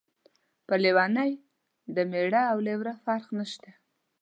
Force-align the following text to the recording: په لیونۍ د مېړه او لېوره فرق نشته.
په 0.67 0.73
لیونۍ 0.83 1.31
د 1.95 1.97
مېړه 2.11 2.41
او 2.51 2.57
لېوره 2.67 2.93
فرق 3.03 3.27
نشته. 3.39 3.69